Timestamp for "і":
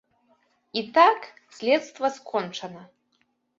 0.81-0.83